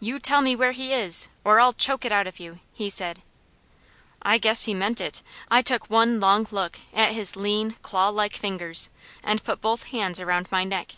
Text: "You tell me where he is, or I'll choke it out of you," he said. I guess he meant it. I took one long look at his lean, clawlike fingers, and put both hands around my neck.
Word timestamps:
"You 0.00 0.18
tell 0.18 0.40
me 0.40 0.56
where 0.56 0.72
he 0.72 0.92
is, 0.92 1.28
or 1.44 1.60
I'll 1.60 1.72
choke 1.74 2.04
it 2.04 2.10
out 2.10 2.26
of 2.26 2.40
you," 2.40 2.58
he 2.72 2.90
said. 2.90 3.22
I 4.20 4.36
guess 4.36 4.64
he 4.64 4.74
meant 4.74 5.00
it. 5.00 5.22
I 5.48 5.62
took 5.62 5.88
one 5.88 6.18
long 6.18 6.44
look 6.50 6.80
at 6.92 7.12
his 7.12 7.36
lean, 7.36 7.76
clawlike 7.80 8.34
fingers, 8.34 8.90
and 9.22 9.44
put 9.44 9.60
both 9.60 9.84
hands 9.84 10.18
around 10.18 10.50
my 10.50 10.64
neck. 10.64 10.94